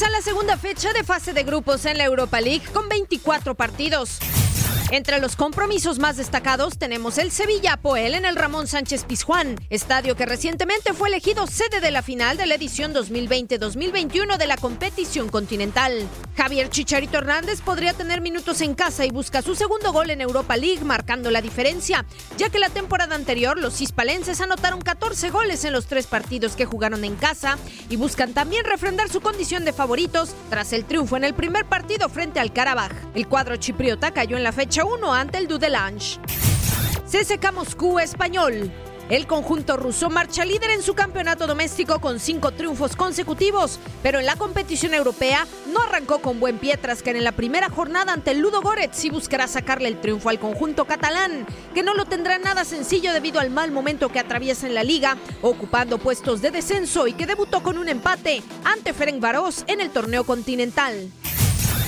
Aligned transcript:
Comienza 0.00 0.18
la 0.18 0.24
segunda 0.24 0.56
fecha 0.56 0.94
de 0.94 1.04
fase 1.04 1.34
de 1.34 1.42
grupos 1.42 1.84
en 1.84 1.98
la 1.98 2.04
Europa 2.04 2.40
League 2.40 2.64
con 2.72 2.88
24 2.88 3.54
partidos. 3.54 4.18
Entre 4.92 5.20
los 5.20 5.36
compromisos 5.36 6.00
más 6.00 6.16
destacados 6.16 6.76
tenemos 6.76 7.16
el 7.18 7.30
Sevilla 7.30 7.76
Poel 7.76 8.14
en 8.14 8.24
el 8.24 8.34
Ramón 8.34 8.66
Sánchez 8.66 9.04
Pizjuán, 9.04 9.56
estadio 9.70 10.16
que 10.16 10.26
recientemente 10.26 10.94
fue 10.94 11.08
elegido 11.08 11.46
sede 11.46 11.80
de 11.80 11.92
la 11.92 12.02
final 12.02 12.36
de 12.36 12.46
la 12.46 12.56
edición 12.56 12.92
2020-2021 12.92 14.36
de 14.36 14.46
la 14.48 14.56
competición 14.56 15.28
continental. 15.28 16.08
Javier 16.36 16.70
Chicharito 16.70 17.18
Hernández 17.18 17.60
podría 17.60 17.92
tener 17.92 18.20
minutos 18.20 18.60
en 18.62 18.74
casa 18.74 19.06
y 19.06 19.10
busca 19.10 19.42
su 19.42 19.54
segundo 19.54 19.92
gol 19.92 20.10
en 20.10 20.20
Europa 20.20 20.56
League, 20.56 20.84
marcando 20.84 21.30
la 21.30 21.40
diferencia, 21.40 22.04
ya 22.36 22.48
que 22.48 22.58
la 22.58 22.68
temporada 22.68 23.14
anterior 23.14 23.58
los 23.58 23.80
hispalenses 23.80 24.40
anotaron 24.40 24.80
14 24.80 25.30
goles 25.30 25.64
en 25.64 25.72
los 25.72 25.86
tres 25.86 26.08
partidos 26.08 26.56
que 26.56 26.64
jugaron 26.64 27.04
en 27.04 27.14
casa 27.14 27.58
y 27.88 27.96
buscan 27.96 28.32
también 28.32 28.64
refrendar 28.64 29.08
su 29.08 29.20
condición 29.20 29.64
de 29.64 29.72
favoritos 29.72 30.34
tras 30.48 30.72
el 30.72 30.84
triunfo 30.84 31.16
en 31.16 31.24
el 31.24 31.34
primer 31.34 31.64
partido 31.66 32.08
frente 32.08 32.40
al 32.40 32.52
Karabaj. 32.52 32.92
El 33.14 33.28
cuadro 33.28 33.56
chipriota 33.56 34.10
cayó 34.10 34.36
en 34.36 34.42
la 34.42 34.49
fecha 34.52 34.84
1 34.84 35.14
ante 35.14 35.38
el 35.38 35.48
Dudelange. 35.48 36.18
CSK 37.10 37.52
Moscú 37.52 37.98
español. 37.98 38.70
El 39.10 39.26
conjunto 39.26 39.76
ruso 39.76 40.08
marcha 40.08 40.44
líder 40.44 40.70
en 40.70 40.82
su 40.82 40.94
campeonato 40.94 41.48
doméstico 41.48 42.00
con 42.00 42.20
cinco 42.20 42.52
triunfos 42.52 42.94
consecutivos, 42.94 43.80
pero 44.04 44.20
en 44.20 44.26
la 44.26 44.36
competición 44.36 44.94
europea 44.94 45.48
no 45.72 45.80
arrancó 45.80 46.20
con 46.20 46.38
buen 46.38 46.58
pie 46.58 46.76
tras 46.76 47.02
que 47.02 47.10
en 47.10 47.24
la 47.24 47.32
primera 47.32 47.70
jornada 47.70 48.12
ante 48.12 48.30
el 48.30 48.38
Ludo 48.38 48.62
Goretz 48.62 48.96
sí 48.96 49.10
buscará 49.10 49.48
sacarle 49.48 49.88
el 49.88 50.00
triunfo 50.00 50.28
al 50.28 50.38
conjunto 50.38 50.84
catalán, 50.84 51.44
que 51.74 51.82
no 51.82 51.94
lo 51.94 52.04
tendrá 52.04 52.38
nada 52.38 52.64
sencillo 52.64 53.12
debido 53.12 53.40
al 53.40 53.50
mal 53.50 53.72
momento 53.72 54.10
que 54.10 54.20
atraviesa 54.20 54.68
en 54.68 54.74
la 54.76 54.84
liga, 54.84 55.16
ocupando 55.42 55.98
puestos 55.98 56.40
de 56.40 56.52
descenso 56.52 57.08
y 57.08 57.14
que 57.14 57.26
debutó 57.26 57.64
con 57.64 57.78
un 57.78 57.88
empate 57.88 58.44
ante 58.62 58.92
Ferencváros 58.92 59.64
en 59.66 59.80
el 59.80 59.90
torneo 59.90 60.22
continental. 60.22 61.10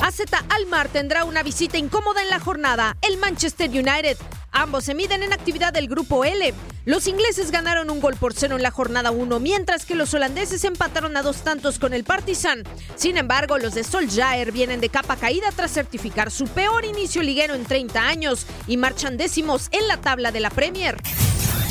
AZ 0.00 0.20
Almar 0.50 0.88
tendrá 0.88 1.24
una 1.24 1.42
visita 1.42 1.76
incómoda 1.76 2.22
en 2.22 2.28
la 2.28 2.38
jornada, 2.38 2.96
el 3.02 3.18
Manchester 3.18 3.68
United. 3.68 4.16
Ambos 4.52 4.84
se 4.84 4.94
miden 4.94 5.22
en 5.22 5.32
actividad 5.32 5.72
del 5.72 5.88
grupo 5.88 6.24
L. 6.24 6.54
Los 6.84 7.06
ingleses 7.08 7.50
ganaron 7.50 7.90
un 7.90 8.00
gol 8.00 8.14
por 8.14 8.32
cero 8.32 8.56
en 8.56 8.62
la 8.62 8.70
jornada 8.70 9.10
1, 9.10 9.40
mientras 9.40 9.84
que 9.84 9.96
los 9.96 10.14
holandeses 10.14 10.62
empataron 10.64 11.16
a 11.16 11.22
dos 11.22 11.38
tantos 11.38 11.78
con 11.78 11.92
el 11.94 12.04
Partizan. 12.04 12.62
Sin 12.94 13.18
embargo, 13.18 13.58
los 13.58 13.74
de 13.74 13.84
Solskjaer 13.84 14.52
vienen 14.52 14.80
de 14.80 14.88
capa 14.88 15.16
caída 15.16 15.50
tras 15.54 15.72
certificar 15.72 16.30
su 16.30 16.46
peor 16.46 16.84
inicio 16.84 17.22
liguero 17.22 17.54
en 17.54 17.64
30 17.64 18.00
años 18.00 18.46
y 18.66 18.76
marchan 18.76 19.16
décimos 19.16 19.68
en 19.72 19.88
la 19.88 20.00
tabla 20.00 20.30
de 20.32 20.40
la 20.40 20.50
Premier. 20.50 20.96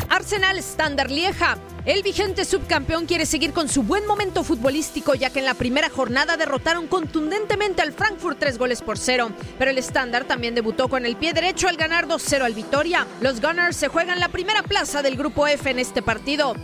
Arsenal 0.10 0.58
Standard 0.58 1.12
Lieja. 1.12 1.58
El 1.86 2.04
vigente 2.04 2.44
subcampeón 2.44 3.06
quiere 3.06 3.26
seguir 3.26 3.54
con 3.54 3.70
su 3.70 3.84
buen 3.84 4.06
momento 4.06 4.44
futbolístico, 4.44 5.16
ya 5.16 5.30
que 5.30 5.40
en 5.40 5.46
la 5.46 5.54
primera 5.54 5.90
jornada 5.90 6.36
derrotaron 6.36 6.88
contundentemente 6.88 7.82
al 7.82 7.94
Frankfurt 7.94 8.40
tres 8.40 8.58
goles 8.58 8.82
por 8.82 8.98
cero. 8.98 9.32
Pero 9.58 9.72
el 9.72 9.78
Standard 9.78 10.26
también 10.26 10.56
debutó 10.56 10.90
con 10.90 11.06
el 11.06 11.16
pie 11.16 11.34
derecho 11.34 11.68
al 11.68 11.78
ganar 11.78 12.08
2-0 12.08 12.42
al 12.42 12.54
Vitoria. 12.54 13.08
Los 13.22 13.42
Gunners 13.42 13.78
se 13.78 13.88
juegan 13.88 14.20
la 14.20 14.30
primera 14.30 14.64
plaza 14.64 15.02
del 15.02 15.16
grupo 15.16 15.48
F 15.48 15.70
en 15.70 15.80
este 15.80 16.02
partido. 16.02 16.56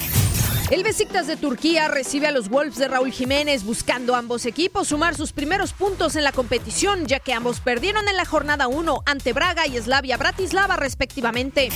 El 0.69 0.83
Besiktas 0.83 1.27
de 1.27 1.37
Turquía 1.37 1.87
recibe 1.87 2.27
a 2.27 2.31
los 2.31 2.49
Wolves 2.49 2.77
de 2.77 2.87
Raúl 2.87 3.11
Jiménez 3.11 3.63
buscando 3.63 4.15
ambos 4.15 4.45
equipos 4.45 4.87
sumar 4.87 5.13
sus 5.13 5.31
primeros 5.31 5.71
puntos 5.73 6.15
en 6.15 6.23
la 6.23 6.31
competición, 6.31 7.05
ya 7.05 7.19
que 7.19 7.33
ambos 7.33 7.59
perdieron 7.59 8.07
en 8.07 8.17
la 8.17 8.25
jornada 8.25 8.67
1 8.67 9.03
ante 9.05 9.33
Braga 9.33 9.67
y 9.67 9.77
Slavia 9.77 10.17
Bratislava 10.17 10.75
respectivamente. 10.75 11.69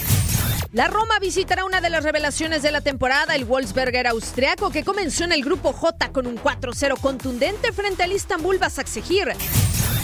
La 0.78 0.86
Roma 0.86 1.18
visitará 1.20 1.66
una 1.66 1.82
de 1.82 1.90
las 1.90 2.04
revelaciones 2.04 2.62
de 2.62 2.72
la 2.72 2.82
temporada, 2.82 3.34
el 3.34 3.46
Wolfsberger 3.46 4.06
austriaco, 4.06 4.70
que 4.70 4.84
comenzó 4.84 5.24
en 5.24 5.32
el 5.32 5.44
grupo 5.44 5.74
J 5.74 6.12
con 6.12 6.28
un 6.28 6.38
4-0 6.38 7.00
contundente 7.02 7.74
frente 7.74 8.04
al 8.04 8.12
Istanbul 8.12 8.60
Basaksehir. 8.60 9.34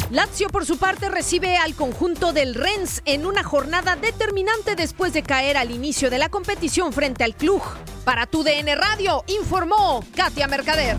Lazio, 0.09 0.47
por 0.47 0.65
su 0.65 0.79
parte, 0.79 1.09
recibe 1.09 1.57
al 1.57 1.75
conjunto 1.75 2.33
del 2.33 2.55
Rennes 2.55 3.03
en 3.05 3.27
una 3.27 3.43
jornada 3.43 3.97
determinante 3.97 4.75
después 4.75 5.13
de 5.13 5.21
caer 5.21 5.57
al 5.57 5.69
inicio 5.69 6.09
de 6.09 6.17
la 6.17 6.29
competición 6.29 6.91
frente 6.91 7.23
al 7.23 7.35
Cluj. 7.35 7.61
Para 8.03 8.25
tu 8.25 8.41
DN 8.41 8.75
Radio, 8.75 9.23
informó 9.27 10.03
Katia 10.15 10.47
Mercader. 10.47 10.97